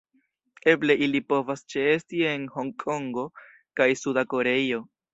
[0.71, 3.29] Eble ili povas ĉeesti en Hongkongo
[3.83, 4.87] kaj Suda Koreio.